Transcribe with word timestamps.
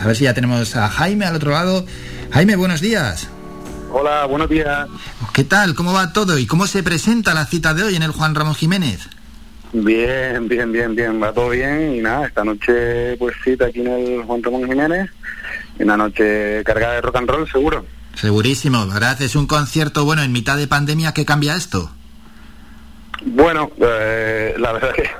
A 0.00 0.06
ver 0.06 0.14
si 0.14 0.22
ya 0.22 0.32
tenemos 0.32 0.76
a 0.76 0.88
Jaime 0.88 1.24
al 1.24 1.34
otro 1.34 1.50
lado. 1.50 1.84
Jaime, 2.30 2.54
buenos 2.54 2.80
días. 2.80 3.28
Hola, 3.90 4.26
buenos 4.26 4.48
días. 4.48 4.86
¿Qué 5.32 5.42
tal? 5.42 5.74
¿Cómo 5.74 5.92
va 5.92 6.12
todo? 6.12 6.38
¿Y 6.38 6.46
cómo 6.46 6.68
se 6.68 6.84
presenta 6.84 7.34
la 7.34 7.46
cita 7.46 7.74
de 7.74 7.82
hoy 7.82 7.96
en 7.96 8.04
el 8.04 8.12
Juan 8.12 8.36
Ramón 8.36 8.54
Jiménez? 8.54 9.08
Bien, 9.72 10.46
bien, 10.46 10.70
bien, 10.70 10.94
bien, 10.94 11.20
va 11.20 11.32
todo 11.32 11.48
bien 11.48 11.96
y 11.96 11.98
nada, 11.98 12.28
esta 12.28 12.44
noche 12.44 13.16
pues 13.16 13.34
cita 13.42 13.66
aquí 13.66 13.80
en 13.80 13.88
el 13.88 14.22
Juan 14.22 14.40
Ramón 14.40 14.68
Jiménez, 14.68 15.10
una 15.80 15.96
noche 15.96 16.62
cargada 16.64 16.94
de 16.94 17.00
rock 17.00 17.16
and 17.16 17.30
roll, 17.30 17.50
seguro. 17.50 17.84
Segurísimo, 18.14 18.86
¿verdad? 18.86 19.20
Es 19.20 19.34
un 19.34 19.48
concierto, 19.48 20.04
bueno, 20.04 20.22
en 20.22 20.30
mitad 20.30 20.56
de 20.56 20.68
pandemia, 20.68 21.12
¿qué 21.12 21.24
cambia 21.24 21.56
esto? 21.56 21.90
Bueno, 23.26 23.72
eh, 23.80 24.54
la 24.58 24.74
verdad 24.74 24.92
que 24.94 25.10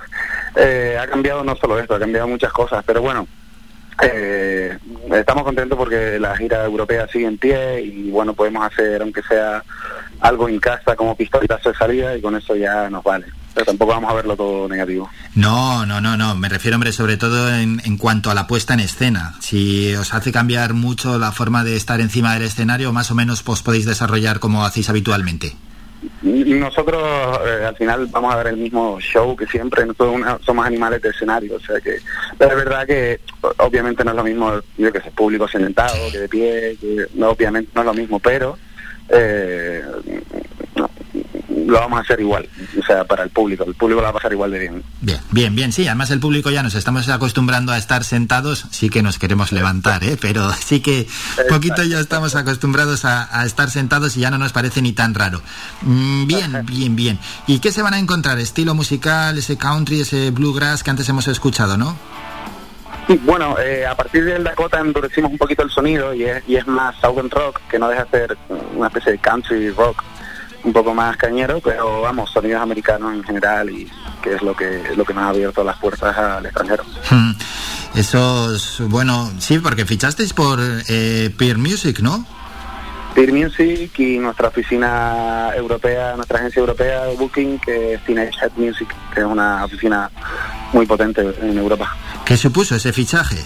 eh, 0.54 0.96
ha 0.96 1.08
cambiado 1.08 1.42
no 1.42 1.56
solo 1.56 1.80
esto, 1.80 1.96
ha 1.96 1.98
cambiado 1.98 2.29
muchas 2.29 2.52
cosas, 2.52 2.84
pero 2.86 3.02
bueno, 3.02 3.26
eh, 4.02 4.78
estamos 5.12 5.44
contentos 5.44 5.76
porque 5.76 6.18
la 6.18 6.36
gira 6.36 6.64
europea 6.64 7.09
sigue 7.09 7.27
en 7.27 7.38
pie 7.38 7.80
y 7.82 8.10
bueno, 8.10 8.34
podemos 8.34 8.64
hacer 8.64 9.02
aunque 9.02 9.23
sea 9.23 9.62
algo 10.20 10.48
en 10.48 10.59
casa 10.60 10.96
como 10.96 11.16
pistolitas 11.16 11.62
de 11.62 11.74
salida 11.74 12.16
y 12.16 12.20
con 12.20 12.37
eso 12.37 12.54
ya 12.54 12.88
nos 12.90 13.02
vale. 13.02 13.26
Pero 13.54 13.66
tampoco 13.66 13.92
vamos 13.92 14.10
a 14.10 14.14
verlo 14.14 14.37
todo 14.37 14.68
negativo. 14.68 15.10
No, 15.34 15.84
no, 15.84 16.00
no, 16.00 16.16
no. 16.16 16.37
Me 16.37 16.48
refiero, 16.48 16.76
hombre, 16.76 16.92
sobre 16.92 17.16
todo 17.16 17.52
en, 17.52 17.80
en 17.84 17.96
cuanto 17.96 18.30
a 18.30 18.34
la 18.34 18.46
puesta 18.46 18.74
en 18.74 18.80
escena. 18.80 19.34
Si 19.40 19.92
os 19.95 20.15
hace 20.15 20.30
cambiar 20.30 20.74
mucho 20.74 21.18
la 21.18 21.32
forma 21.32 21.65
de 21.65 21.74
estar 21.74 22.01
encima 22.01 22.34
del 22.34 22.45
escenario, 22.45 22.92
más 22.92 23.10
o 23.10 23.16
menos 23.16 23.42
pues 23.42 23.62
podéis 23.62 23.87
desarrollar 23.87 24.38
como 24.38 24.65
hacéis 24.65 24.90
habitualmente. 24.90 25.56
Nosotros 26.23 27.02
eh, 27.47 27.65
al 27.66 27.77
final 27.77 28.07
vamos 28.07 28.33
a 28.33 28.37
ver 28.38 28.48
el 28.48 28.57
mismo 28.57 29.01
show 29.01 29.37
que 29.37 29.47
siempre, 29.47 29.84
nosotros 29.84 30.21
somos 30.45 30.65
animales 30.65 31.02
de 31.02 31.11
escenario, 31.11 31.57
o 31.57 31.61
sea 31.61 31.80
que 31.80 31.97
es 31.97 32.02
verdad 32.38 32.87
que 32.87 33.21
obviamente 33.59 34.05
no 34.05 34.11
es 34.11 34.16
lo 34.16 34.24
mismo, 34.24 34.52
yo 34.77 34.93
que 34.93 35.01
sé, 35.01 35.11
público 35.11 35.48
sentado, 35.48 35.97
que 36.12 36.19
de 36.19 36.29
pie, 36.29 36.77
que 36.80 37.07
no, 37.15 37.30
obviamente 37.30 37.73
no 37.74 37.80
es 37.80 37.87
lo 37.87 37.95
mismo, 37.95 38.21
pero 38.21 38.57
eh, 39.09 39.82
lo 41.69 41.80
vamos 41.80 41.99
a 41.99 42.02
hacer 42.02 42.21
igual, 42.21 42.49
o 42.80 42.83
sea, 42.85 43.05
para 43.05 43.23
el 43.24 43.30
público, 43.30 43.65
el 43.65 43.74
público 43.74 44.01
lo 44.01 44.05
va 44.05 44.11
a 44.11 44.15
pasar 44.15 44.33
igual 44.33 44.51
de 44.51 44.59
bien. 44.59 44.83
Bien, 45.02 45.21
bien, 45.30 45.55
bien, 45.55 45.73
sí, 45.73 45.87
además 45.87 46.11
el 46.11 46.19
público 46.19 46.51
ya 46.51 46.63
nos 46.63 46.74
estamos 46.74 47.09
acostumbrando 47.11 47.73
a 47.73 47.79
estar 47.79 48.05
sentados, 48.05 48.65
sí 48.71 48.88
que 48.88 49.02
nos 49.02 49.19
queremos 49.19 49.52
levantar, 49.52 50.02
¿eh? 50.02 50.16
pero 50.19 50.51
sí 50.52 50.80
que 50.80 51.07
poquito 51.49 51.83
ya 51.83 52.01
estamos 52.01 52.35
acostumbrados 52.37 53.05
a, 53.05 53.39
a 53.39 53.45
estar 53.45 53.69
sentados 53.71 54.16
y 54.16 54.21
ya 54.21 54.30
no 54.30 54.39
nos 54.39 54.52
parece 54.52 54.80
ni 54.80 54.93
tan 54.93 55.15
raro. 55.15 55.43
Mm, 55.83 56.27
bien, 56.27 56.65
bien, 56.65 56.96
bien. 56.96 57.19
¿Y 57.46 57.59
qué 57.59 57.71
se 57.71 57.83
van 57.83 57.93
a 57.93 57.99
encontrar? 57.99 58.39
¿Estilo 58.39 58.74
musical, 58.74 59.37
ese 59.37 59.59
country, 59.59 60.01
ese 60.01 60.30
bluegrass 60.30 60.83
que 60.83 60.91
antes 60.91 61.07
hemos 61.09 61.29
escuchado, 61.29 61.77
no? 61.77 61.96
Bueno, 63.24 63.59
eh, 63.59 63.87
a 63.87 63.95
partir 63.95 64.25
del 64.25 64.44
Dakota 64.44 64.81
endurecimos 64.81 65.31
un 65.33 65.39
poquito 65.39 65.62
el 65.62 65.71
sonido 65.71 66.12
y 66.12 66.25
es, 66.25 66.43
y 66.47 66.56
es 66.56 66.66
más 66.66 66.94
Southern 66.97 67.31
Rock, 67.31 67.61
que 67.71 67.78
no 67.78 67.89
deja 67.89 68.05
de 68.05 68.11
ser 68.11 68.39
una 68.75 68.89
especie 68.89 69.12
de 69.12 69.19
country 69.19 69.71
rock 69.71 70.03
un 70.64 70.72
poco 70.72 70.94
más 70.94 71.16
cañero, 71.16 71.60
pero 71.60 72.03
vamos, 72.03 72.31
sonidos 72.31 72.60
americanos 72.60 73.14
en 73.14 73.25
general 73.25 73.70
y 73.70 73.91
que 74.22 74.34
es 74.34 74.42
lo 74.42 74.54
que 74.54 74.82
lo 74.97 75.04
que 75.04 75.15
nos 75.15 75.25
ha 75.25 75.28
abierto 75.28 75.65
las 75.65 75.78
puertas 75.78 76.16
al 76.16 76.44
extranjero. 76.47 76.84
Hmm. 77.10 77.32
Esos, 77.94 78.82
bueno, 78.88 79.31
sí, 79.38 79.59
porque 79.59 79.84
fichasteis 79.84 80.32
por 80.32 80.60
eh, 80.60 81.34
Peer 81.37 81.59
Music, 81.59 82.00
¿no? 82.00 82.25
Peer 83.15 83.32
Music 83.32 83.98
y 83.98 84.19
nuestra 84.19 84.48
oficina 84.48 85.50
europea, 85.56 86.15
nuestra 86.15 86.38
agencia 86.38 86.60
europea 86.60 87.04
de 87.06 87.16
Booking, 87.16 87.59
que 87.59 87.94
es 87.94 88.04
Teenage 88.04 88.38
Head 88.41 88.53
Music, 88.56 88.94
que 89.12 89.20
es 89.20 89.26
una 89.26 89.65
oficina 89.65 90.10
muy 90.72 90.87
potente 90.87 91.22
en 91.41 91.59
Europa. 91.59 91.97
¿Qué 92.25 92.37
supuso 92.37 92.76
ese 92.76 92.93
fichaje? 92.93 93.38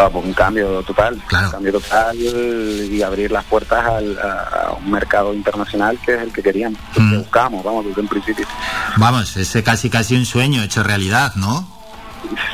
Ah, 0.00 0.08
pues 0.10 0.24
un 0.24 0.32
cambio 0.32 0.82
total, 0.82 1.20
Claro. 1.26 1.46
un 1.46 1.52
cambio 1.52 1.72
total 1.72 2.16
y 2.18 3.02
abrir 3.02 3.30
las 3.30 3.44
puertas 3.44 3.84
al- 3.86 4.18
a, 4.18 4.72
un 4.82 4.90
mercado 4.90 5.34
internacional 5.34 5.98
que 6.04 6.14
es 6.14 6.22
el 6.22 6.32
que 6.32 6.42
queríamos, 6.42 6.78
el 6.90 6.94
que 6.94 7.00
Mm. 7.00 7.18
buscamos, 7.18 7.62
vamos, 7.64 7.84
desde 7.84 8.00
un 8.00 8.08
principio. 8.08 8.46
Vamos, 8.96 9.36
es 9.36 9.62
casi 9.62 9.90
casi 9.90 10.16
un 10.16 10.24
sueño 10.24 10.62
hecho 10.62 10.82
realidad, 10.82 11.34
¿no? 11.36 11.68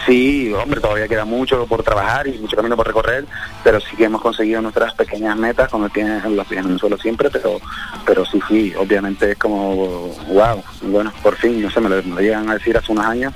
Sí, 0.06 0.52
hombre, 0.52 0.80
todavía 0.80 1.08
queda 1.08 1.24
mucho 1.24 1.66
por 1.66 1.82
trabajar 1.82 2.26
y 2.28 2.38
mucho 2.38 2.56
camino 2.56 2.76
por 2.76 2.86
recorrer, 2.86 3.26
pero 3.64 3.80
sí 3.80 3.96
que 3.96 4.04
hemos 4.04 4.22
conseguido 4.22 4.62
nuestras 4.62 4.94
pequeñas 4.94 5.36
metas 5.36 5.68
con 5.68 5.82
el 5.84 5.90
pie 5.90 6.02
en, 6.04 6.36
los 6.36 6.46
pies 6.46 6.64
en 6.64 6.70
el 6.72 6.78
suelo 6.78 6.96
siempre, 6.98 7.30
pero 7.30 7.60
pero 8.04 8.24
sí, 8.24 8.40
sí, 8.48 8.72
obviamente 8.78 9.32
es 9.32 9.38
como, 9.38 10.08
wow, 10.28 10.62
bueno, 10.82 11.12
por 11.22 11.34
fin, 11.36 11.60
no 11.60 11.70
sé, 11.70 11.80
me 11.80 11.88
lo, 11.88 11.96
me 12.04 12.14
lo 12.14 12.20
llegan 12.20 12.48
a 12.48 12.54
decir 12.54 12.76
hace 12.76 12.92
unos 12.92 13.06
años, 13.06 13.32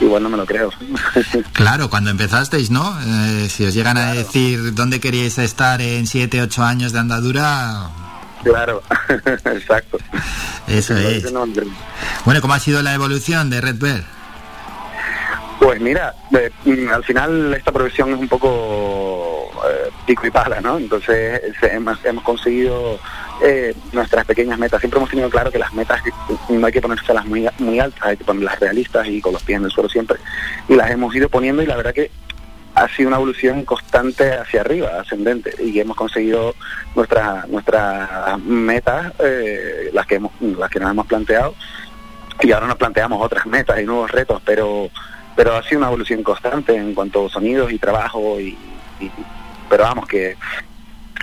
igual 0.00 0.22
no 0.22 0.28
me 0.28 0.36
lo 0.36 0.46
creo. 0.46 0.70
Claro, 1.52 1.88
cuando 1.88 2.10
empezasteis, 2.10 2.70
¿no? 2.70 2.98
Eh, 3.00 3.48
si 3.48 3.64
os 3.64 3.74
llegan 3.74 3.96
a 3.96 4.12
decir 4.12 4.74
dónde 4.74 5.00
queríais 5.00 5.38
estar 5.38 5.80
en 5.80 6.06
7, 6.06 6.42
8 6.42 6.62
años 6.62 6.92
de 6.92 6.98
andadura, 6.98 7.90
claro, 8.42 8.82
exacto. 9.44 9.98
eso 10.68 10.96
es. 10.96 11.32
Bueno, 12.24 12.40
¿cómo 12.40 12.54
ha 12.54 12.60
sido 12.60 12.82
la 12.82 12.94
evolución 12.94 13.50
de 13.50 13.60
Red 13.60 13.78
Bear? 13.78 14.04
Pues 15.58 15.80
mira, 15.80 16.14
mm, 16.64 16.88
al 16.92 17.04
final 17.04 17.54
esta 17.54 17.72
profesión 17.72 18.12
es 18.12 18.18
un 18.18 18.28
poco 18.28 19.13
eh, 19.68 19.90
pico 20.06 20.26
y 20.26 20.30
pala, 20.30 20.60
¿no? 20.60 20.78
Entonces 20.78 21.40
hemos, 21.62 22.04
hemos 22.04 22.24
conseguido 22.24 22.98
eh, 23.42 23.74
nuestras 23.92 24.24
pequeñas 24.24 24.58
metas. 24.58 24.80
Siempre 24.80 24.98
hemos 24.98 25.10
tenido 25.10 25.30
claro 25.30 25.50
que 25.50 25.58
las 25.58 25.72
metas 25.72 26.00
no 26.48 26.66
hay 26.66 26.72
que 26.72 26.80
ponérselas 26.80 27.24
muy, 27.26 27.48
muy 27.58 27.80
altas, 27.80 28.02
hay 28.02 28.16
que 28.16 28.24
ponerlas 28.24 28.60
realistas 28.60 29.06
y 29.06 29.20
con 29.20 29.32
los 29.32 29.42
pies 29.42 29.58
en 29.58 29.64
el 29.64 29.70
suelo 29.70 29.88
siempre. 29.88 30.18
Y 30.68 30.74
las 30.74 30.90
hemos 30.90 31.14
ido 31.14 31.28
poniendo 31.28 31.62
y 31.62 31.66
la 31.66 31.76
verdad 31.76 31.94
que 31.94 32.10
ha 32.76 32.88
sido 32.88 33.08
una 33.08 33.18
evolución 33.18 33.64
constante 33.64 34.32
hacia 34.34 34.62
arriba, 34.62 35.00
ascendente, 35.00 35.54
y 35.62 35.78
hemos 35.78 35.96
conseguido 35.96 36.54
nuestras 36.96 37.46
nuestras 37.48 38.36
metas, 38.40 39.12
eh, 39.20 39.90
las 39.92 40.06
que 40.06 40.16
hemos, 40.16 40.32
las 40.40 40.70
que 40.70 40.80
nos 40.80 40.90
hemos 40.90 41.06
planteado, 41.06 41.54
y 42.42 42.50
ahora 42.50 42.66
nos 42.66 42.76
planteamos 42.76 43.24
otras 43.24 43.46
metas 43.46 43.78
y 43.80 43.84
nuevos 43.84 44.10
retos, 44.10 44.42
pero 44.44 44.90
pero 45.36 45.54
ha 45.56 45.62
sido 45.62 45.78
una 45.78 45.86
evolución 45.88 46.22
constante 46.24 46.74
en 46.76 46.94
cuanto 46.94 47.26
a 47.26 47.30
sonidos 47.30 47.70
y 47.72 47.78
trabajo 47.78 48.40
y- 48.40 48.58
pero 49.68 49.84
vamos 49.84 50.06
que 50.06 50.36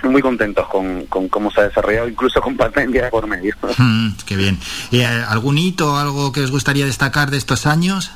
muy 0.08 0.20
contentos 0.20 0.66
con, 0.68 1.06
con 1.06 1.28
cómo 1.28 1.50
se 1.50 1.60
ha 1.60 1.64
desarrollado 1.64 2.08
incluso 2.08 2.40
con 2.40 2.56
pandemia 2.56 3.10
por 3.10 3.26
medio 3.26 3.54
Mm, 3.78 4.10
qué 4.26 4.36
bien. 4.36 4.58
¿Y 4.90 5.00
eh, 5.00 5.06
algún 5.06 5.58
hito, 5.58 5.96
algo 5.96 6.32
que 6.32 6.42
os 6.42 6.50
gustaría 6.50 6.84
destacar 6.84 7.30
de 7.30 7.38
estos 7.38 7.66
años? 7.66 8.12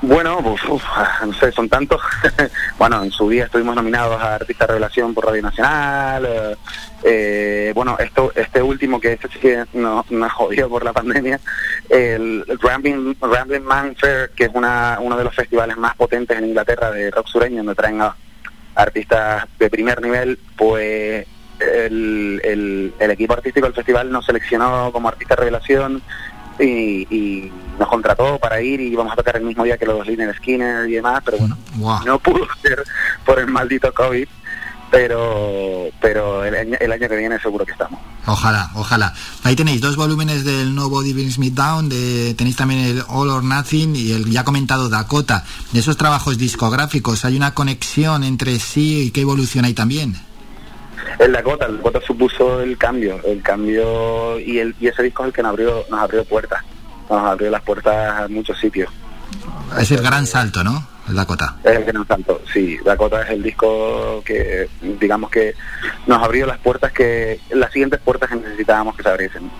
bueno 0.00 0.40
pues, 0.42 0.62
uf, 0.68 0.82
no 1.26 1.32
sé 1.34 1.50
son 1.50 1.68
tantos 1.68 2.00
bueno 2.78 3.02
en 3.02 3.10
su 3.10 3.28
día 3.28 3.46
estuvimos 3.46 3.74
nominados 3.74 4.20
a 4.20 4.36
artista 4.36 4.66
revelación 4.66 5.12
por 5.12 5.26
Radio 5.26 5.42
Nacional 5.42 6.24
eh, 6.24 6.56
eh, 7.02 7.72
bueno 7.74 7.96
esto 7.98 8.32
este 8.34 8.62
último 8.62 9.00
que 9.00 9.14
este 9.14 9.28
sí 9.28 9.38
que 9.40 9.64
nos 9.74 10.08
nos 10.10 10.32
jodió 10.32 10.68
por 10.68 10.84
la 10.84 10.92
pandemia 10.92 11.40
el 11.88 12.44
Rambling, 12.60 13.16
Rambling 13.20 13.64
Man 13.64 13.96
Fair 13.96 14.30
que 14.36 14.44
es 14.44 14.50
una 14.54 14.98
uno 15.00 15.16
de 15.16 15.24
los 15.24 15.34
festivales 15.34 15.76
más 15.76 15.96
potentes 15.96 16.38
en 16.38 16.46
Inglaterra 16.46 16.92
de 16.92 17.10
rock 17.10 17.26
sureño 17.26 17.58
donde 17.58 17.74
traen 17.74 18.00
a 18.00 18.14
artistas 18.78 19.44
de 19.58 19.70
primer 19.70 20.00
nivel, 20.00 20.38
pues 20.56 21.26
el, 21.58 22.40
el, 22.44 22.94
el 22.98 23.10
equipo 23.10 23.34
artístico 23.34 23.66
del 23.66 23.74
festival 23.74 24.10
nos 24.10 24.26
seleccionó 24.26 24.90
como 24.92 25.08
artista 25.08 25.34
revelación 25.36 26.00
y, 26.60 27.06
y 27.10 27.52
nos 27.78 27.88
contrató 27.88 28.38
para 28.38 28.60
ir 28.60 28.80
y 28.80 28.88
íbamos 28.88 29.12
a 29.12 29.16
tocar 29.16 29.36
el 29.36 29.44
mismo 29.44 29.64
día 29.64 29.76
que 29.76 29.86
los 29.86 30.06
Liner 30.06 30.34
Skinner 30.36 30.88
y 30.88 30.94
demás, 30.94 31.22
pero 31.24 31.38
bueno, 31.38 31.56
no 32.04 32.18
pudo 32.18 32.46
ser 32.62 32.82
por 33.24 33.38
el 33.38 33.46
maldito 33.46 33.92
COVID, 33.92 34.28
pero 34.90 35.88
pero 36.00 36.44
el, 36.44 36.54
año- 36.54 36.76
el 36.80 36.92
año 36.92 37.08
que 37.08 37.16
viene 37.16 37.38
seguro 37.40 37.64
que 37.66 37.72
estamos. 37.72 38.00
Ojalá, 38.26 38.70
ojalá. 38.74 39.14
Ahí 39.42 39.56
tenéis 39.56 39.80
dos 39.80 39.96
volúmenes 39.96 40.44
del 40.44 40.74
Nobody 40.74 41.12
Brings 41.12 41.38
Me 41.38 41.50
Down, 41.50 41.88
de, 41.88 42.34
tenéis 42.34 42.56
también 42.56 42.80
el 42.80 43.02
All 43.08 43.30
or 43.30 43.42
Nothing 43.42 43.96
y 43.96 44.12
el 44.12 44.30
ya 44.30 44.44
comentado 44.44 44.88
Dakota. 44.88 45.44
De 45.72 45.80
esos 45.80 45.96
trabajos 45.96 46.36
discográficos, 46.38 47.24
¿hay 47.24 47.36
una 47.36 47.54
conexión 47.54 48.24
entre 48.24 48.58
sí 48.58 49.04
y 49.04 49.10
qué 49.10 49.22
evolución 49.22 49.64
hay 49.64 49.72
también? 49.74 50.14
El 51.18 51.32
Dakota, 51.32 51.66
el 51.66 51.78
Dakota 51.78 52.00
supuso 52.06 52.60
el 52.60 52.76
cambio, 52.76 53.18
el 53.24 53.42
cambio 53.42 54.38
y 54.38 54.58
el 54.58 54.74
y 54.78 54.88
ese 54.88 55.02
disco 55.02 55.22
es 55.24 55.28
el 55.28 55.32
que 55.32 55.42
nos 55.42 55.50
abrió, 55.50 55.84
nos 55.90 56.00
abrió 56.00 56.24
puertas, 56.24 56.62
nos 57.08 57.18
abrió 57.24 57.50
las 57.50 57.62
puertas 57.62 58.20
a 58.20 58.28
muchos 58.28 58.58
sitios. 58.58 58.90
Es 59.78 59.90
el 59.90 60.02
gran 60.02 60.26
salto, 60.26 60.62
¿no? 60.62 60.86
Dakota. 61.14 61.56
Es 61.64 61.76
el 61.76 61.84
gran 61.84 62.06
salto, 62.06 62.40
sí. 62.52 62.78
Dakota 62.84 63.22
es 63.22 63.30
el 63.30 63.42
disco 63.42 64.22
que, 64.24 64.68
digamos 65.00 65.30
que 65.30 65.54
nos 66.06 66.22
abrió 66.22 66.46
las 66.46 66.58
puertas 66.58 66.92
que, 66.92 67.40
las 67.50 67.72
siguientes 67.72 68.00
puertas 68.00 68.28
que 68.28 68.36
necesitábamos 68.36 68.96
que 68.96 69.02
se 69.02 69.08
abriesen. 69.08 69.50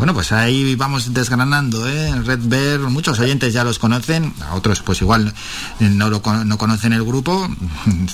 Bueno, 0.00 0.14
pues 0.14 0.32
ahí 0.32 0.76
vamos 0.76 1.12
desgranando, 1.12 1.86
¿eh? 1.86 2.14
Red 2.24 2.40
Bear, 2.44 2.80
muchos 2.80 3.20
oyentes 3.20 3.52
ya 3.52 3.64
los 3.64 3.78
conocen, 3.78 4.32
a 4.48 4.54
otros 4.54 4.80
pues 4.80 5.02
igual 5.02 5.34
eh, 5.78 5.90
no, 5.90 6.08
lo, 6.08 6.22
no 6.46 6.56
conocen 6.56 6.92
el 6.92 7.04
grupo. 7.04 7.48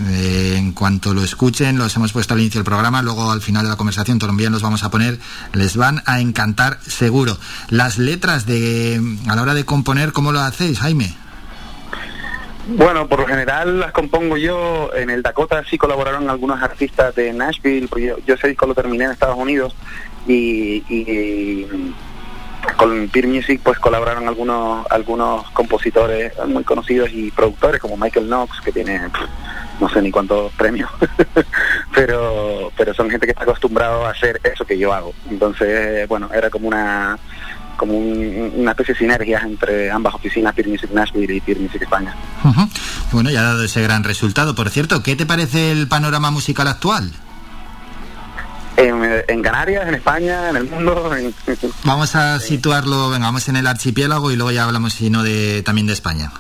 Eh, 0.09 0.55
en 0.57 0.73
cuanto 0.73 1.15
lo 1.15 1.23
escuchen, 1.23 1.79
los 1.79 1.95
hemos 1.97 2.13
puesto 2.13 2.35
al 2.35 2.41
inicio 2.41 2.59
del 2.59 2.65
programa, 2.65 3.03
luego 3.03 3.31
al 3.31 3.41
final 3.41 3.65
de 3.65 3.71
la 3.71 3.77
conversación 3.77 4.19
también 4.19 4.53
los 4.53 4.63
vamos 4.63 4.83
a 4.83 4.91
poner, 4.91 5.19
les 5.53 5.77
van 5.77 6.03
a 6.07 6.21
encantar 6.21 6.79
seguro. 6.87 7.39
Las 7.71 7.99
letras 7.99 8.47
de 8.47 9.01
a 9.27 9.37
la 9.37 9.43
hora 9.43 9.55
de 9.55 9.65
componer, 9.65 10.13
¿cómo 10.13 10.33
lo 10.33 10.41
hacéis, 10.41 10.79
Jaime? 10.81 11.15
Bueno, 12.69 13.07
por 13.07 13.21
lo 13.21 13.27
general 13.27 13.79
las 13.79 13.93
compongo 13.93 14.37
yo. 14.37 14.91
En 14.95 15.09
el 15.09 15.23
Dakota 15.23 15.63
sí 15.69 15.79
colaboraron 15.79 16.29
algunos 16.29 16.61
artistas 16.61 17.15
de 17.15 17.33
Nashville, 17.33 17.87
porque 17.87 18.15
yo, 18.27 18.35
ese 18.35 18.49
disco 18.49 18.67
lo 18.67 18.75
terminé 18.75 19.05
en 19.05 19.13
Estados 19.13 19.37
Unidos 19.37 19.75
y, 20.27 21.65
con 22.77 23.09
Peer 23.09 23.29
Music 23.29 23.61
pues 23.63 23.79
colaboraron 23.79 24.27
algunos 24.27 24.85
algunos 24.91 25.49
compositores 25.53 26.33
muy 26.49 26.65
conocidos 26.65 27.11
y 27.13 27.31
productores 27.31 27.81
como 27.81 27.97
Michael 27.97 28.27
Knox, 28.27 28.61
que 28.61 28.73
tiene 28.73 29.01
no 29.79 29.89
sé 29.89 30.03
ni 30.03 30.11
cuántos 30.11 30.53
premios, 30.55 30.91
pero 31.95 32.73
pero 32.77 32.93
son 32.93 33.09
gente 33.09 33.27
que 33.27 33.33
está 33.33 33.45
acostumbrado 33.45 34.05
a 34.05 34.11
hacer 34.11 34.41
eso 34.43 34.67
que 34.67 34.77
yo 34.77 34.93
hago. 34.93 35.15
Entonces, 35.31 36.09
bueno, 36.09 36.29
era 36.35 36.51
como 36.51 36.67
una 36.67 37.17
como 37.77 37.99
una 37.99 38.73
especie 38.73 38.95
de 38.95 38.99
sinergia 38.99 39.41
entre 39.41 39.91
ambas 39.91 40.15
oficinas, 40.15 40.55
Peer 40.55 40.69
Music 40.69 40.91
Nashville 40.93 41.35
y 41.35 41.41
Peer 41.41 41.59
Music 41.59 41.83
España. 41.83 42.15
Bueno, 43.13 43.31
ya 43.31 43.41
ha 43.41 43.45
dado 43.45 43.65
ese 43.65 43.83
gran 43.83 44.05
resultado. 44.05 44.55
Por 44.55 44.71
cierto, 44.71 45.03
¿qué 45.03 45.17
te 45.17 45.27
parece 45.27 45.73
el 45.73 45.89
panorama 45.89 46.31
musical 46.31 46.69
actual? 46.69 47.13
En, 48.77 49.43
Canarias, 49.43 49.89
en 49.89 49.95
España, 49.95 50.51
en 50.51 50.57
el 50.57 50.65
mundo. 50.65 51.11
Vamos 51.85 52.15
a 52.15 52.39
situarlo, 52.41 53.09
venga, 53.09 53.27
vamos 53.27 53.49
en 53.49 53.57
el 53.57 53.67
archipiélago 53.67 54.31
y 54.31 54.37
luego 54.37 54.51
ya 54.51 54.65
hablamos, 54.65 54.93
si 54.93 55.09
no, 55.09 55.23
de, 55.23 55.63
también 55.63 55.87
de 55.87 55.95
España. 55.95 56.31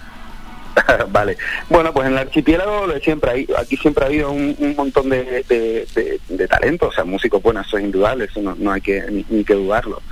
vale. 1.10 1.36
Bueno, 1.68 1.92
pues 1.92 2.06
en 2.06 2.12
el 2.12 2.18
archipiélago 2.18 2.86
siempre 3.02 3.30
hay, 3.30 3.48
aquí 3.58 3.76
siempre 3.76 4.04
ha 4.04 4.08
habido 4.08 4.30
un, 4.30 4.74
montón 4.76 5.08
de, 5.08 5.44
de, 5.48 6.48
talento, 6.48 6.88
o 6.88 6.92
sea, 6.92 7.04
músicos 7.04 7.42
buenos, 7.42 7.66
eso 7.66 7.78
es 7.78 7.84
indudable, 7.84 8.24
eso 8.26 8.40
no, 8.42 8.72
hay 8.72 8.80
que 8.80 9.24
ni, 9.28 9.44
que 9.44 9.54
dudarlo. 9.54 10.02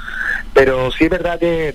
Pero 0.55 0.91
sí 0.93 1.05
es 1.05 1.11
verdad 1.11 1.39
que 1.39 1.75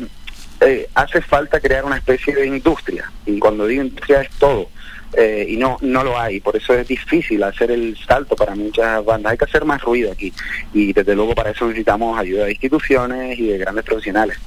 eh, 0.62 0.90
hace 0.96 1.22
falta 1.22 1.60
crear 1.60 1.86
una 1.86 1.98
especie 1.98 2.34
de 2.34 2.48
industria, 2.48 3.12
y 3.26 3.38
cuando 3.40 3.68
digo 3.68 3.84
industria 3.84 4.22
es 4.22 4.30
todo. 4.32 4.70
Eh, 5.14 5.48
y 5.50 5.58
no 5.58 5.78
no 5.82 6.04
lo 6.04 6.20
hay, 6.20 6.40
por 6.40 6.56
eso 6.56 6.76
es 6.76 6.88
difícil 6.88 7.42
hacer 7.42 7.72
el 7.72 7.98
salto 7.98 8.36
para 8.36 8.56
muchas 8.56 9.04
bandas. 9.04 9.32
Hay 9.32 9.38
que 9.40 9.46
hacer 9.46 9.66
más 9.66 9.82
ruido 9.82 10.12
aquí 10.12 10.32
y 10.72 10.94
desde 10.94 11.16
luego 11.16 11.34
para 11.34 11.50
eso 11.50 11.66
necesitamos 11.66 12.20
ayuda 12.20 12.46
de 12.46 12.52
instituciones 12.52 13.40
y 13.40 13.48
de 13.48 13.58
grandes 13.58 13.86
profesionales 13.86 14.38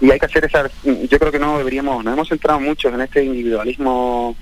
y 0.00 0.10
hay 0.10 0.18
que 0.18 0.26
hacer 0.26 0.44
esa 0.44 0.70
yo 0.84 1.18
creo 1.18 1.32
que 1.32 1.38
no 1.38 1.58
deberíamos 1.58 2.04
nos 2.04 2.14
hemos 2.14 2.28
centrado 2.28 2.60
mucho 2.60 2.88
en 2.88 3.00
este 3.00 3.24
individualismo 3.24 4.36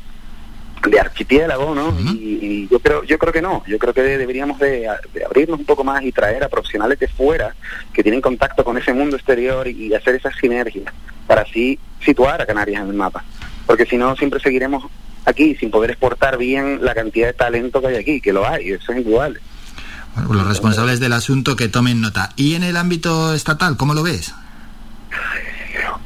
de 0.86 1.00
archipiélago 1.00 1.75
no 1.75 1.94
y, 2.12 2.69
yo 2.70 2.78
creo 2.78 3.04
yo 3.04 3.19
creo 3.19 3.32
que 3.32 3.42
no. 3.42 3.62
Yo 3.66 3.78
creo 3.78 3.94
que 3.94 4.02
deberíamos 4.02 4.58
de, 4.58 4.88
abrirnos 5.25 5.58
un 5.58 5.64
poco 5.64 5.84
más 5.84 6.02
y 6.02 6.12
traer 6.12 6.44
a 6.44 6.48
profesionales 6.48 6.98
de 6.98 7.08
fuera 7.08 7.54
que 7.92 8.02
tienen 8.02 8.20
contacto 8.20 8.64
con 8.64 8.78
ese 8.78 8.92
mundo 8.92 9.16
exterior 9.16 9.66
y, 9.69 9.94
hacer 9.94 10.16
esas 10.16 10.34
sinergias 10.36 10.92
para 11.26 11.42
así 11.42 11.78
situar 12.04 12.40
a 12.42 12.46
Canarias 12.46 12.82
en 12.82 12.88
el 12.88 12.94
mapa. 12.94 13.25
Porque 13.66 13.86
si 13.86 13.96
no 13.96 14.16
siempre 14.16 14.40
seguiremos 14.40 14.84
aquí 15.25 15.54
sin 15.56 15.70
poder 15.70 15.90
exportar 15.90 16.36
bien 16.36 16.81
la 16.82 16.94
cantidad 16.94 17.28
de 17.28 17.32
talento 17.32 17.81
que 17.81 17.86
hay 17.88 17.96
aquí 17.96 18.20
que 18.20 18.32
lo 18.32 18.46
hay 18.46 18.72
eso 18.72 18.92
es 18.92 18.98
indudable 18.98 19.40
bueno, 20.14 20.34
los 20.34 20.46
responsables 20.46 21.00
del 21.00 21.14
asunto 21.14 21.56
que 21.56 21.69
tomen 21.69 22.02
nota. 22.02 22.31
Y 22.36 22.54
en 22.54 22.62
el 22.62 22.76
ámbito 22.76 23.32
estatal 23.32 23.76
cómo 23.76 23.94
lo 23.94 24.02
ves 24.02 24.34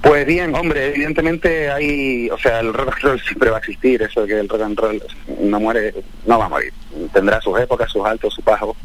pues 0.03 0.27
bien, 0.27 0.55
hombre, 0.55 0.89
evidentemente 0.89 1.71
hay, 1.71 2.31
o 2.31 2.39
sea, 2.39 2.61
el 2.61 2.73
rock 2.73 2.95
and 2.95 3.03
roll 3.03 3.21
siempre 3.21 3.51
va 3.51 3.57
a 3.57 3.61
existir, 3.61 4.01
eso 4.03 4.23
de 4.23 4.29
que 4.29 4.39
el 4.39 4.49
rock 4.49 4.63
and 4.63 4.79
roll 4.79 5.03
no 5.41 5.61
muere, 5.61 5.93
no 6.25 6.39
va 6.39 6.47
a 6.47 6.49
morir, 6.49 6.73
tendrá 7.13 7.41
sus 7.41 7.59
épocas, 7.59 7.91
sus 7.91 8.07
altos, 8.07 8.33
sus 8.35 8.45
bajos, 8.45 8.77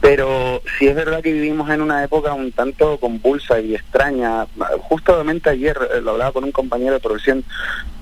pero 0.00 0.62
sí 0.78 0.86
es 0.86 0.94
verdad 0.94 1.22
que 1.22 1.32
vivimos 1.32 1.68
en 1.70 1.80
una 1.80 2.02
época 2.04 2.32
un 2.34 2.52
tanto 2.52 2.98
convulsa 2.98 3.58
y 3.60 3.74
extraña. 3.74 4.46
Justamente 4.82 5.50
ayer 5.50 5.76
eh, 5.94 6.00
lo 6.02 6.12
hablaba 6.12 6.32
con 6.32 6.44
un 6.44 6.52
compañero 6.52 6.92
de 6.92 7.00
profesión 7.00 7.44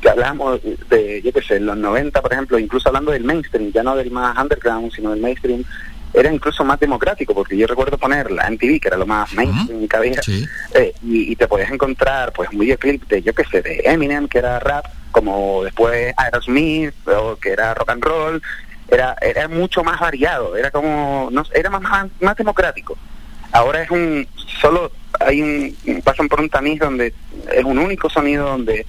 que 0.00 0.09
hablábamos 0.09 0.61
de, 0.91 1.23
yo 1.23 1.32
qué 1.32 1.43
sé, 1.43 1.56
en 1.56 1.67
los 1.67 1.76
90, 1.76 2.20
por 2.20 2.32
ejemplo, 2.32 2.59
incluso 2.59 2.88
hablando 2.88 3.12
del 3.12 3.23
mainstream, 3.23 3.70
ya 3.73 3.85
no 3.85 3.94
del 3.94 4.11
más 4.11 4.37
underground, 4.37 4.93
sino 4.93 5.11
del 5.11 5.20
mainstream, 5.20 5.64
era 6.14 6.32
incluso 6.32 6.64
más 6.64 6.79
democrático, 6.79 7.35
porque 7.35 7.56
yo 7.56 7.67
recuerdo 7.67 7.97
poner 7.97 8.31
la 8.31 8.50
MTV, 8.50 8.81
que 8.81 8.88
era 8.88 8.97
lo 8.97 9.06
más 9.06 9.32
mainstream 9.32 9.88
que 9.88 9.97
había, 9.97 10.20
eh, 10.75 10.93
y, 11.03 11.35
te 11.37 11.49
podías 11.49 11.70
encontrar 11.70 12.32
pues 12.32 12.50
un 12.50 12.59
videoclip 12.59 13.09
de, 13.09 13.23
yo 13.23 13.35
qué 13.35 13.44
sé, 13.44 13.62
de 13.62 13.82
Eminem, 13.85 14.29
que 14.29 14.38
era 14.38 14.59
rap, 14.59 14.87
como 15.11 15.64
después 15.64 16.12
Aerosmith, 16.17 16.94
o 17.09 17.37
que 17.37 17.50
era 17.50 17.75
rock 17.75 17.91
and 17.91 18.05
roll, 18.05 18.43
era, 18.88 19.17
era 19.23 19.49
mucho 19.49 19.82
más 19.82 20.00
variado, 20.00 20.56
era 20.56 20.70
como, 20.70 21.31
no, 21.32 21.44
era 21.55 21.70
más, 21.70 22.11
más, 22.20 22.37
democrático. 22.37 22.97
Ahora 23.53 23.82
es 23.82 23.91
un, 23.91 24.26
solo 24.61 24.93
hay 25.20 25.41
un, 25.43 26.03
pasan 26.03 26.29
por 26.29 26.41
un 26.41 26.49
tamiz 26.49 26.81
donde 26.81 27.14
es 27.55 27.64
un 27.64 27.79
único 27.79 28.11
sonido 28.11 28.49
donde 28.49 28.87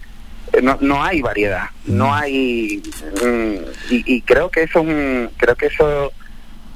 eh, 0.52 0.62
no, 0.62 0.78
no 0.82 1.04
hay 1.04 1.22
variedad, 1.22 1.70
no 1.86 2.14
hay, 2.14 2.82
mm, 3.24 3.94
y, 3.94 4.16
y 4.16 4.22
creo 4.22 4.50
que 4.50 4.64
eso 4.64 4.80
es 4.80 4.86
un, 4.88 5.30
creo 5.38 5.56
que 5.56 5.68
eso 5.68 6.12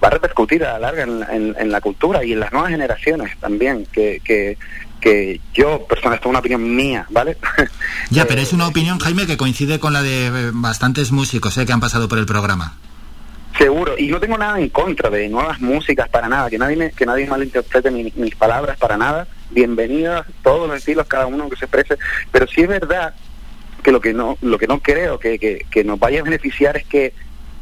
va 0.04 0.10
a 0.10 0.12
repercutir 0.12 0.64
a 0.64 0.74
la 0.74 0.80
larga 0.80 1.04
en, 1.04 1.72
la 1.72 1.82
cultura 1.82 2.24
y 2.24 2.34
en 2.34 2.40
las 2.40 2.52
nuevas 2.52 2.72
generaciones 2.72 3.38
también, 3.40 3.86
que, 3.92 4.22
que, 4.24 4.58
que 5.02 5.42
yo, 5.54 5.86
persona, 5.86 6.16
esto 6.16 6.28
es 6.28 6.32
una 6.32 6.40
opinión 6.40 6.76
mía, 6.76 7.06
¿vale? 7.10 7.38
Ya, 8.10 8.26
pero 8.26 8.42
es 8.42 8.54
una 8.54 8.68
opinión, 8.68 9.00
Jaime, 9.00 9.26
que 9.26 9.38
coincide 9.38 9.80
con 9.80 9.94
la 9.94 10.02
de 10.02 10.52
bastantes 10.54 11.12
músicos 11.12 11.58
¿eh? 11.58 11.66
que 11.66 11.74
han 11.74 11.80
pasado 11.80 12.08
por 12.08 12.18
el 12.18 12.26
programa. 12.26 12.78
Seguro, 13.58 13.96
y 13.98 14.08
no 14.08 14.20
tengo 14.20 14.38
nada 14.38 14.60
en 14.60 14.70
contra 14.70 15.10
de 15.10 15.28
nuevas 15.30 15.60
músicas 15.60 16.08
para 16.10 16.30
nada, 16.30 16.50
que 16.50 16.60
nadie 16.60 16.76
me, 16.76 16.92
que 16.92 17.06
nadie 17.08 17.26
malinterprete 17.26 17.90
mis 17.90 18.36
palabras 18.36 18.78
para 18.78 18.98
nada. 18.98 19.28
Bienvenidas 19.50 20.28
todos 20.44 20.68
los 20.68 20.78
estilos, 20.78 21.08
cada 21.08 21.26
uno 21.26 21.50
que 21.50 21.56
se 21.56 21.66
exprese, 21.66 21.98
pero 22.32 22.46
sí 22.46 22.62
es 22.62 22.68
verdad 22.68 23.16
que 23.82 23.92
lo 23.92 24.00
que 24.00 24.14
no, 24.14 24.38
lo 24.42 24.60
que 24.60 24.68
no 24.68 24.80
creo 24.80 25.18
que, 25.18 25.40
que, 25.40 25.66
que 25.72 25.84
nos 25.84 25.98
vaya 25.98 26.20
a 26.20 26.24
beneficiar 26.24 26.78
es 26.78 26.86
que 26.86 27.14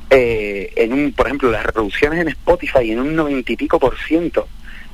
eh, 0.10 0.72
en 0.76 0.94
un, 0.94 1.14
por 1.14 1.28
ejemplo, 1.28 1.52
las 1.52 1.66
reproducciones 1.66 2.20
en 2.20 2.28
Spotify 2.30 2.92
en 2.92 3.00
un 3.00 3.16
noventa 3.16 3.52
y 3.52 3.56
pico 3.56 3.80
por 3.80 3.98
ciento 3.98 4.48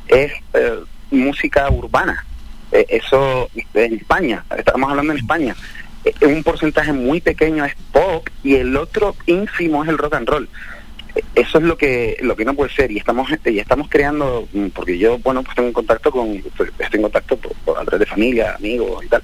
es 0.07 0.31
eh, 0.53 0.79
música 1.11 1.69
urbana. 1.69 2.25
Eh, 2.71 2.85
eso 2.87 3.49
en 3.73 3.95
España, 3.95 4.45
estamos 4.57 4.89
hablando 4.89 5.11
en 5.11 5.19
España. 5.19 5.55
un 6.21 6.43
porcentaje 6.43 6.93
muy 6.93 7.19
pequeño 7.19 7.65
es 7.65 7.75
pop 7.91 8.27
y 8.43 8.55
el 8.55 8.75
otro 8.77 9.15
ínfimo 9.25 9.83
es 9.83 9.89
el 9.89 9.97
rock 9.97 10.15
and 10.15 10.29
roll. 10.29 10.49
Eso 11.35 11.57
es 11.57 11.63
lo 11.65 11.77
que 11.77 12.17
lo 12.21 12.37
que 12.37 12.45
no 12.45 12.53
puede 12.53 12.71
ser 12.71 12.89
y 12.89 12.97
estamos 12.97 13.29
y 13.45 13.59
estamos 13.59 13.89
creando 13.89 14.47
mm, 14.53 14.67
porque 14.67 14.97
yo 14.97 15.19
bueno 15.19 15.43
pues 15.43 15.55
tengo 15.57 15.67
en 15.67 15.73
contacto 15.73 16.09
con 16.09 16.29
estoy 16.35 16.69
en 16.93 17.01
contacto 17.01 17.35
por, 17.35 17.77
a 17.77 17.83
través 17.83 17.99
de 17.99 18.05
familia 18.05 18.55
amigos 18.55 19.03
y 19.03 19.09
tal 19.09 19.21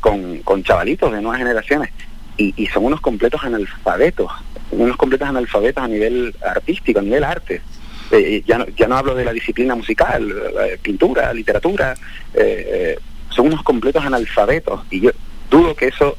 con, 0.00 0.38
con 0.38 0.64
chavalitos 0.64 1.12
de 1.12 1.20
nuevas 1.20 1.38
generaciones 1.38 1.90
y, 2.36 2.54
y 2.56 2.66
son 2.68 2.84
unos 2.84 3.00
completos 3.00 3.42
analfabetos 3.44 4.30
unos 4.72 4.96
completos 4.96 5.28
analfabetos 5.28 5.84
a 5.84 5.88
nivel 5.88 6.34
artístico, 6.44 6.98
a 6.98 7.02
nivel 7.02 7.24
arte. 7.24 7.62
Eh, 8.10 8.42
ya, 8.46 8.58
no, 8.58 8.66
ya 8.76 8.88
no 8.88 8.96
hablo 8.96 9.14
de 9.14 9.24
la 9.24 9.32
disciplina 9.32 9.74
musical, 9.74 10.34
pintura, 10.82 11.32
literatura, 11.32 11.94
eh, 12.34 12.98
son 13.30 13.46
unos 13.46 13.62
completos 13.62 14.04
analfabetos 14.04 14.82
y 14.90 15.00
yo 15.00 15.10
dudo 15.50 15.74
que 15.74 15.88
eso 15.88 16.16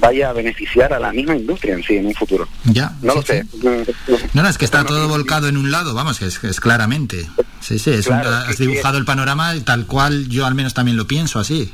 vaya 0.00 0.30
a 0.30 0.32
beneficiar 0.32 0.92
a 0.92 0.98
la 0.98 1.12
misma 1.12 1.36
industria 1.36 1.74
en 1.74 1.82
sí 1.82 1.96
en 1.96 2.06
un 2.06 2.14
futuro. 2.14 2.48
Ya, 2.64 2.92
no 3.02 3.14
lo 3.14 3.22
sé. 3.22 3.44
No, 3.62 4.42
no, 4.42 4.48
es 4.48 4.58
que 4.58 4.64
está 4.64 4.84
todo 4.84 5.08
volcado 5.08 5.48
en 5.48 5.56
un 5.56 5.70
lado, 5.70 5.94
vamos, 5.94 6.18
que 6.18 6.26
es, 6.26 6.42
es 6.44 6.60
claramente. 6.60 7.26
Sí, 7.60 7.78
sí, 7.78 7.90
es 7.90 8.10
has 8.10 8.58
dibujado 8.58 8.98
el 8.98 9.04
panorama 9.04 9.54
tal 9.64 9.86
cual 9.86 10.28
yo 10.28 10.46
al 10.46 10.54
menos 10.54 10.74
también 10.74 10.96
lo 10.96 11.06
pienso 11.06 11.38
así 11.38 11.72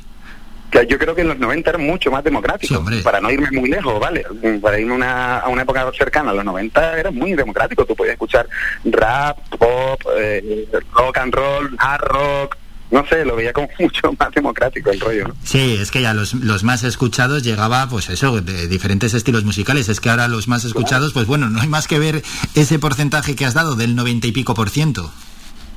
yo 0.81 0.99
creo 0.99 1.15
que 1.15 1.21
en 1.21 1.29
los 1.29 1.39
90 1.39 1.71
era 1.71 1.79
mucho 1.79 2.11
más 2.11 2.25
democrático. 2.25 2.85
para 3.05 3.21
no 3.21 3.31
irme 3.31 3.51
muy 3.51 3.69
lejos, 3.69 4.01
¿vale? 4.01 4.25
Para 4.61 4.79
irme 4.79 4.95
una, 4.95 5.39
a 5.39 5.49
una 5.49 5.63
época 5.63 5.91
cercana, 5.97 6.31
a 6.31 6.35
los 6.35 6.45
90 6.45 6.99
era 6.99 7.11
muy 7.11 7.35
democrático. 7.35 7.85
Tú 7.85 7.95
podías 7.95 8.15
escuchar 8.15 8.49
rap, 8.85 9.39
pop, 9.59 10.01
eh, 10.17 10.67
rock 10.95 11.19
and 11.19 11.35
roll, 11.35 11.77
hard 11.79 12.05
rock, 12.05 12.57
no 12.91 13.07
sé, 13.07 13.25
lo 13.25 13.37
veía 13.37 13.53
como 13.53 13.69
mucho 13.79 14.13
más 14.19 14.33
democrático 14.33 14.91
el 14.91 15.01
rollo. 15.01 15.35
Sí, 15.45 15.77
es 15.81 15.91
que 15.91 16.01
ya 16.01 16.15
los, 16.15 16.35
los 16.35 16.65
más 16.65 16.85
escuchados 16.85 17.43
llegaba, 17.43 17.89
pues 17.89 18.09
eso, 18.09 18.41
de 18.41 18.67
diferentes 18.67 19.13
estilos 19.15 19.45
musicales. 19.45 19.89
Es 19.89 20.01
que 20.01 20.11
ahora 20.11 20.29
los 20.29 20.49
más 20.49 20.65
escuchados, 20.65 21.13
pues 21.13 21.27
bueno, 21.27 21.51
no 21.51 21.61
hay 21.61 21.69
más 21.69 21.87
que 21.87 21.99
ver 21.99 22.23
ese 22.55 22.79
porcentaje 22.79 23.37
que 23.37 23.45
has 23.45 23.55
dado 23.55 23.77
del 23.77 23.95
90 23.95 24.27
y 24.27 24.33
pico 24.33 24.55
por 24.55 24.71
ciento. 24.71 25.13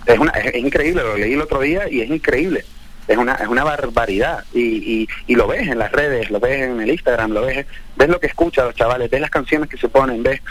Es, 0.06 0.20
una, 0.20 0.32
es 0.32 0.56
increíble, 0.56 1.02
lo 1.02 1.18
leí 1.18 1.34
el 1.34 1.42
otro 1.42 1.60
día 1.62 1.90
y 1.90 2.02
es 2.02 2.10
increíble 2.10 2.64
es 3.08 3.18
una, 3.18 3.34
es 3.36 3.48
una 3.48 3.64
barbaridad 3.64 4.44
y, 4.54 5.08
y, 5.28 5.36
lo 5.36 5.48
ves 5.48 5.68
en 5.68 5.78
las 5.78 5.92
redes, 5.92 6.32
lo 6.32 6.40
ves 6.40 6.62
en 6.64 6.82
el 6.82 6.90
Instagram, 6.90 7.32
lo 7.32 7.42
ves, 7.42 7.66
ves 7.96 8.10
lo 8.10 8.20
que 8.20 8.28
escuchan 8.28 8.66
los 8.66 8.76
chavales, 8.76 9.10
ves 9.10 9.22
las 9.22 9.30
canciones 9.30 9.70
que 9.70 9.78
se 9.78 9.90
ponen, 9.90 10.24
ves 10.24 10.42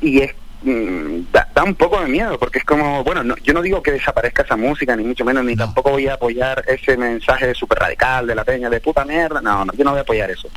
y 0.00 0.20
es 0.20 0.34
mm, 0.62 1.20
da, 1.32 1.64
un 1.64 1.74
poco 1.74 2.00
de 2.00 2.08
miedo 2.08 2.38
porque 2.38 2.58
es 2.58 2.64
como, 2.64 3.02
bueno, 3.02 3.34
yo 3.42 3.52
no 3.54 3.62
digo 3.62 3.82
que 3.82 3.92
desaparezca 3.92 4.42
esa 4.42 4.56
música 4.56 4.94
ni 4.94 5.04
mucho 5.04 5.24
menos, 5.24 5.44
ni 5.44 5.56
tampoco 5.56 5.90
voy 5.90 6.06
a 6.08 6.14
apoyar 6.14 6.62
ese 6.66 6.96
mensaje 6.96 7.54
súper 7.54 7.78
radical 7.78 8.26
de 8.26 8.34
la 8.34 8.44
peña 8.44 8.68
de 8.68 8.80
puta 8.80 9.04
mierda, 9.04 9.40
no, 9.40 9.64
no, 9.64 9.72
yo 9.72 9.84
no 9.84 9.90
voy 9.92 9.98
a 9.98 10.02
apoyar 10.02 10.30
eso. 10.30 10.48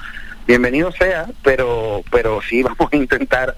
Bienvenido 0.45 0.91
sea, 0.91 1.27
pero 1.43 2.03
pero 2.11 2.41
sí 2.41 2.63
vamos 2.63 2.89
a 2.91 2.95
intentar 2.95 3.55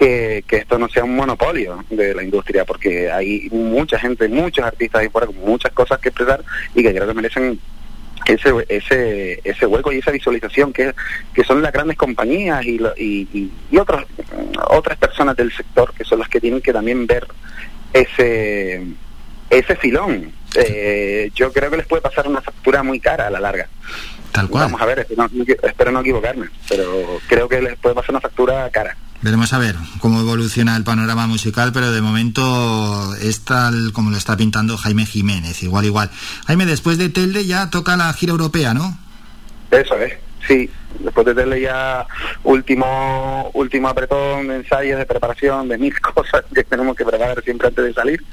que, 0.00 0.56
esto 0.56 0.78
no 0.78 0.88
sea 0.88 1.04
un 1.04 1.14
monopolio 1.14 1.84
de 1.90 2.14
la 2.14 2.22
industria, 2.22 2.64
porque 2.64 3.10
hay 3.10 3.48
mucha 3.50 3.98
gente, 3.98 4.28
muchos 4.28 4.64
artistas 4.64 5.02
ahí 5.02 5.08
fuera 5.08 5.26
con 5.26 5.36
muchas 5.36 5.72
cosas 5.72 5.98
que 5.98 6.08
expresar 6.08 6.42
y 6.74 6.82
que 6.82 6.94
creo 6.94 7.06
que 7.06 7.14
merecen 7.14 7.60
ese, 8.24 8.50
ese, 8.68 9.40
ese 9.44 9.66
hueco 9.66 9.92
y 9.92 9.98
esa 9.98 10.10
visualización 10.10 10.72
que, 10.72 10.94
que 11.34 11.44
son 11.44 11.60
las 11.60 11.72
grandes 11.72 11.98
compañías 11.98 12.64
y, 12.64 12.80
y, 12.96 13.50
y, 13.70 13.78
otras 13.78 14.06
otras 14.68 14.96
personas 14.98 15.36
del 15.36 15.52
sector 15.52 15.92
que 15.92 16.04
son 16.04 16.18
las 16.18 16.28
que 16.28 16.40
tienen 16.40 16.60
que 16.60 16.72
también 16.72 17.06
ver 17.06 17.26
ese 17.92 18.82
ese 19.50 19.76
filón. 19.76 20.32
Eh, 20.54 21.30
yo 21.34 21.52
creo 21.52 21.70
que 21.70 21.76
les 21.76 21.86
puede 21.86 22.02
pasar 22.02 22.26
una 22.26 22.40
factura 22.40 22.82
muy 22.82 23.00
cara 23.00 23.26
a 23.26 23.30
la 23.30 23.40
larga. 23.40 23.68
Tal 24.32 24.48
cual. 24.48 24.64
Vamos 24.64 24.80
a 24.80 24.86
ver, 24.86 25.06
espero 25.62 25.90
no, 25.90 26.00
equivocarme, 26.00 26.48
pero 26.68 27.18
creo 27.26 27.48
que 27.48 27.60
les 27.60 27.76
puede 27.76 27.94
pasar 27.94 28.10
una 28.10 28.20
factura 28.20 28.70
cara. 28.70 28.96
Veremos 29.22 29.52
a 29.52 29.58
ver 29.58 29.76
cómo 29.98 30.20
evoluciona 30.20 30.76
el 30.76 30.84
panorama 30.84 31.26
musical, 31.26 31.72
pero 31.74 31.92
de 31.92 32.00
momento 32.00 33.14
es 33.16 33.44
tal 33.44 33.92
como 33.92 34.10
lo 34.10 34.16
está 34.16 34.34
pintando 34.34 34.78
Jaime 34.78 35.04
Jiménez, 35.04 35.62
igual, 35.62 35.84
igual. 35.84 36.10
Jaime, 36.46 36.64
después 36.64 36.96
de 36.96 37.10
Telde 37.10 37.44
ya 37.44 37.68
toca 37.68 37.98
la 37.98 38.10
gira 38.14 38.32
europea, 38.32 38.72
¿no? 38.72 38.96
Eso 39.70 39.94
es, 39.96 40.14
sí. 40.48 40.70
Después 41.00 41.26
de 41.26 41.34
Telde 41.34 41.60
ya 41.60 42.06
último 42.44 43.50
último 43.52 43.88
apretón 43.88 44.48
de 44.48 44.56
ensayos, 44.56 44.98
de 44.98 45.04
preparación, 45.04 45.68
de 45.68 45.76
mil 45.76 46.00
cosas 46.14 46.42
que 46.54 46.64
tenemos 46.64 46.96
que 46.96 47.04
preparar 47.04 47.42
siempre 47.44 47.68
antes 47.68 47.84
de 47.84 47.92
salir. 47.92 48.24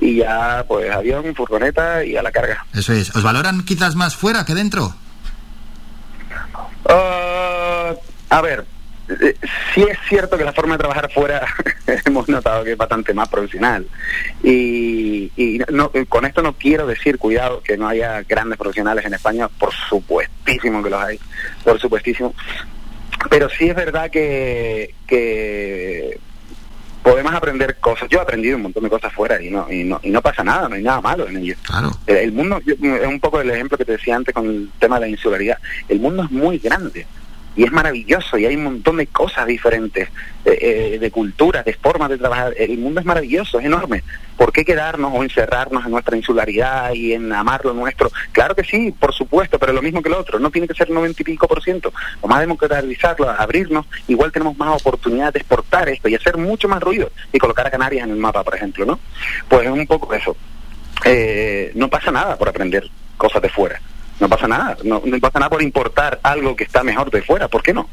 Y 0.00 0.16
ya, 0.16 0.64
pues, 0.66 0.90
avión, 0.90 1.36
furgoneta 1.36 2.04
y 2.04 2.16
a 2.16 2.22
la 2.22 2.32
carga. 2.32 2.66
Eso 2.74 2.92
es. 2.92 3.14
¿Os 3.14 3.22
valoran 3.22 3.64
quizás 3.64 3.94
más 3.94 4.16
fuera 4.16 4.44
que 4.44 4.54
dentro? 4.54 4.92
Uh, 6.84 7.94
a 8.28 8.40
ver, 8.42 8.66
eh, 9.20 9.36
sí 9.74 9.82
es 9.88 9.98
cierto 10.08 10.36
que 10.36 10.44
la 10.44 10.52
forma 10.52 10.74
de 10.74 10.78
trabajar 10.78 11.10
fuera 11.10 11.46
hemos 12.06 12.28
notado 12.28 12.64
que 12.64 12.72
es 12.72 12.76
bastante 12.76 13.14
más 13.14 13.28
profesional. 13.28 13.86
Y, 14.42 15.60
no, 15.70 15.90
con 16.08 16.24
esto 16.24 16.42
no 16.42 16.54
quiero 16.54 16.86
decir, 16.86 17.18
cuidado, 17.18 17.62
que 17.62 17.76
no 17.76 17.88
haya 17.88 18.22
grandes 18.22 18.58
profesionales 18.58 19.04
en 19.04 19.14
España, 19.14 19.48
por 19.48 19.72
supuestísimo 19.72 20.82
que 20.82 20.90
los 20.90 21.02
hay, 21.02 21.18
por 21.64 21.80
supuestísimo. 21.80 22.34
Pero 23.30 23.48
sí 23.48 23.68
es 23.68 23.76
verdad 23.76 24.10
que, 24.10 24.94
que 25.06 26.18
podemos 27.02 27.32
aprender 27.34 27.76
cosas. 27.78 28.08
Yo 28.08 28.18
he 28.18 28.22
aprendido 28.22 28.56
un 28.56 28.62
montón 28.62 28.84
de 28.84 28.90
cosas 28.90 29.12
fuera 29.12 29.40
y 29.42 29.50
no, 29.50 29.70
y 29.70 29.84
no, 29.84 30.00
y 30.02 30.10
no 30.10 30.22
pasa 30.22 30.42
nada, 30.42 30.68
no 30.68 30.74
hay 30.74 30.82
nada 30.82 31.00
malo 31.00 31.28
en 31.28 31.36
ello. 31.36 31.54
El 32.06 32.32
mundo, 32.32 32.60
es 32.64 33.06
un 33.06 33.20
poco 33.20 33.40
el 33.40 33.50
ejemplo 33.50 33.78
que 33.78 33.84
te 33.84 33.92
decía 33.92 34.16
antes 34.16 34.34
con 34.34 34.46
el 34.46 34.70
tema 34.78 34.96
de 34.96 35.02
la 35.02 35.08
insularidad. 35.08 35.58
El 35.88 36.00
mundo 36.00 36.24
es 36.24 36.30
muy 36.30 36.58
grande 36.58 37.06
y 37.56 37.64
es 37.64 37.72
maravilloso 37.72 38.38
y 38.38 38.46
hay 38.46 38.56
un 38.56 38.64
montón 38.64 38.96
de 38.96 39.06
cosas 39.06 39.46
diferentes, 39.46 40.08
eh, 40.44 40.58
eh, 40.94 40.98
de 40.98 41.10
culturas, 41.10 41.64
de 41.64 41.74
formas 41.74 42.08
de 42.08 42.18
trabajar. 42.18 42.54
El 42.56 42.78
mundo 42.78 43.00
es 43.00 43.06
maravilloso, 43.06 43.58
es 43.58 43.66
enorme. 43.66 44.02
¿Por 44.36 44.52
qué 44.52 44.64
quedarnos 44.64 45.12
o 45.14 45.22
encerrarnos 45.22 45.84
en 45.84 45.90
nuestra 45.90 46.16
insularidad 46.16 46.92
y 46.94 47.12
en 47.12 47.32
amar 47.32 47.64
lo 47.64 47.74
nuestro? 47.74 48.10
Claro 48.32 48.54
que 48.54 48.64
sí, 48.64 48.92
por 48.98 49.12
supuesto, 49.12 49.58
pero 49.58 49.72
lo 49.72 49.82
mismo 49.82 50.02
que 50.02 50.08
lo 50.08 50.18
otro. 50.18 50.38
No 50.38 50.50
tiene 50.50 50.66
que 50.66 50.74
ser 50.74 50.90
90 50.90 51.22
y 51.22 51.24
pico 51.24 51.46
por 51.46 51.62
ciento. 51.62 51.92
Vamos 52.22 52.38
a 52.38 52.40
democratizarlo, 52.40 53.28
abrirnos. 53.28 53.86
Igual 54.08 54.32
tenemos 54.32 54.56
más 54.56 54.80
oportunidad 54.80 55.32
de 55.32 55.40
exportar 55.40 55.88
esto 55.88 56.08
y 56.08 56.14
hacer 56.14 56.38
mucho 56.38 56.68
más 56.68 56.82
ruido 56.82 57.10
y 57.32 57.38
colocar 57.38 57.66
a 57.66 57.70
Canarias 57.70 58.04
en 58.04 58.10
el 58.10 58.16
mapa, 58.16 58.42
por 58.42 58.54
ejemplo, 58.54 58.86
¿no? 58.86 58.98
Pues 59.48 59.66
es 59.66 59.70
un 59.70 59.86
poco 59.86 60.12
eso. 60.14 60.36
Eh, 61.04 61.72
no 61.74 61.88
pasa 61.88 62.10
nada 62.10 62.36
por 62.36 62.48
aprender 62.48 62.88
cosas 63.16 63.42
de 63.42 63.48
fuera 63.48 63.80
no 64.22 64.28
pasa 64.28 64.46
nada, 64.46 64.76
no, 64.84 65.02
pasa 65.20 65.40
nada 65.40 65.50
por 65.50 65.62
importar 65.62 66.20
algo 66.22 66.54
que 66.54 66.62
está 66.62 66.84
mejor 66.84 67.10
de 67.10 67.22
fuera, 67.22 67.48
¿por 67.48 67.60
qué 67.60 67.74
no? 67.74 67.88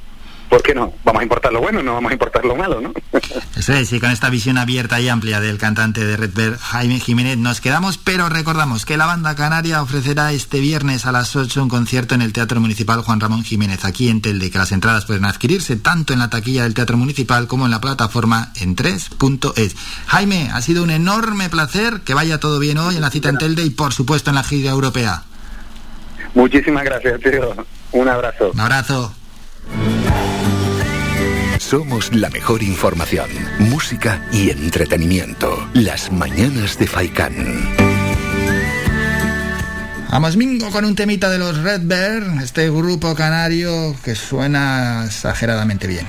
¿por 0.49 0.63
qué 0.63 0.73
no? 0.73 0.93
Vamos 1.03 1.19
a 1.19 1.23
importar 1.23 1.53
lo 1.53 1.61
bueno, 1.61 1.83
no 1.83 1.93
vamos 1.93 2.09
a 2.09 2.13
importar 2.13 2.43
lo 2.43 2.55
malo, 2.55 2.81
¿no? 2.81 2.91
Eso 3.55 3.73
es, 3.73 3.93
y 3.93 3.99
con 3.99 4.09
esta 4.09 4.29
visión 4.29 4.57
abierta 4.57 4.99
y 4.99 5.07
amplia 5.07 5.39
del 5.39 5.57
cantante 5.57 6.03
de 6.03 6.17
Red 6.17 6.33
Bear, 6.33 6.57
Jaime 6.57 6.99
Jiménez, 6.99 7.37
nos 7.37 7.61
quedamos, 7.61 7.97
pero 7.97 8.29
recordamos 8.29 8.85
que 8.85 8.97
la 8.97 9.05
banda 9.05 9.35
canaria 9.35 9.81
ofrecerá 9.81 10.31
este 10.31 10.59
viernes 10.59 11.05
a 11.05 11.11
las 11.11 11.35
8 11.35 11.61
un 11.61 11.69
concierto 11.69 12.15
en 12.15 12.23
el 12.23 12.33
Teatro 12.33 12.59
Municipal 12.59 13.01
Juan 13.01 13.19
Ramón 13.19 13.43
Jiménez, 13.43 13.85
aquí 13.85 14.09
en 14.09 14.21
Telde, 14.21 14.49
que 14.49 14.57
las 14.57 14.71
entradas 14.71 15.05
pueden 15.05 15.25
adquirirse 15.25 15.75
tanto 15.75 16.13
en 16.13 16.19
la 16.19 16.31
taquilla 16.31 16.63
del 16.63 16.73
Teatro 16.73 16.97
Municipal 16.97 17.47
como 17.47 17.65
en 17.65 17.71
la 17.71 17.81
plataforma 17.81 18.51
en 18.55 18.75
3.es. 18.75 19.75
Jaime, 20.07 20.49
ha 20.51 20.61
sido 20.61 20.83
un 20.83 20.89
enorme 20.89 21.49
placer, 21.49 22.01
que 22.01 22.15
vaya 22.15 22.39
todo 22.39 22.59
bien 22.59 22.79
hoy 22.79 22.95
en 22.95 23.01
la 23.01 23.11
cita 23.11 23.29
en 23.29 23.37
Telde 23.37 23.63
y 23.63 23.69
por 23.69 23.93
supuesto 23.93 24.31
en 24.31 24.35
la 24.35 24.43
gira 24.43 24.71
europea. 24.71 25.23
Muchísimas 26.33 26.83
gracias, 26.83 27.19
tío. 27.19 27.55
Un 27.91 28.07
abrazo. 28.07 28.51
Un 28.53 28.59
abrazo. 28.59 29.13
Somos 31.57 32.13
la 32.15 32.29
mejor 32.29 32.63
información, 32.63 33.29
música 33.59 34.25
y 34.31 34.49
entretenimiento. 34.49 35.67
Las 35.73 36.11
mañanas 36.11 36.79
de 36.79 36.87
Faikán. 36.87 37.89
Vamos 40.11 40.37
mingo 40.37 40.71
con 40.71 40.85
un 40.85 40.95
temita 40.95 41.29
de 41.29 41.37
los 41.37 41.61
Red 41.61 41.81
Bear, 41.83 42.23
este 42.41 42.69
grupo 42.71 43.13
canario 43.13 43.95
que 44.03 44.15
suena 44.15 45.03
exageradamente 45.05 45.85
bien. 45.85 46.07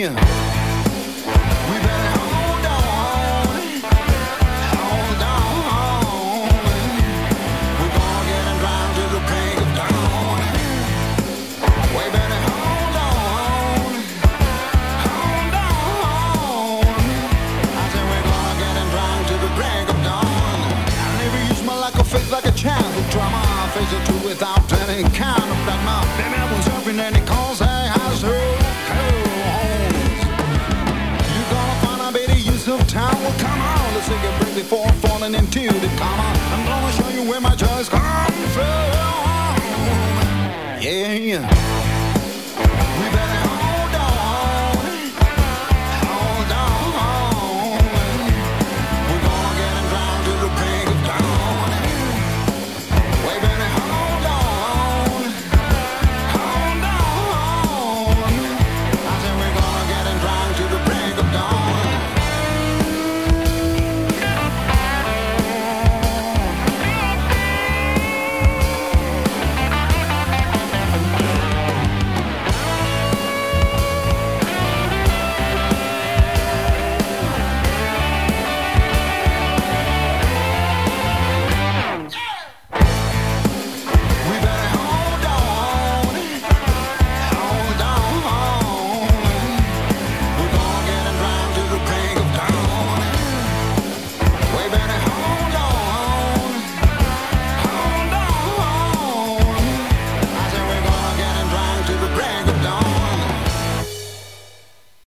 We 0.00 0.06
better 0.06 0.16
hold 2.16 2.64
on, 2.64 3.44
hold 4.80 5.20
on. 5.20 5.60
We're 7.76 7.92
gonna 8.00 8.56
the 9.12 9.20
break 9.28 9.60
of 9.60 9.68
dawn. 9.76 10.40
We 11.92 12.04
better 12.16 12.40
hold 12.48 12.96
on, 12.96 13.12
hold 15.04 15.52
on. 15.52 16.96
I 17.76 17.84
said 17.92 18.04
we're 18.08 18.24
gonna 18.24 18.86
the 19.36 19.52
break 19.52 19.84
of 19.84 20.00
dawn. 20.02 20.24
I 20.24 21.08
never 21.18 21.40
used 21.52 21.64
my 21.66 21.76
lack 21.76 21.96
of 22.00 22.06
faith 22.08 22.30
like 22.32 22.46
a 22.46 22.52
child 22.52 22.86
who 22.94 23.02
faces 23.74 24.24
without 24.24 24.72
any 24.88 25.04
count. 25.10 25.39
Yeah, 40.80 41.12
yeah. 41.12 41.79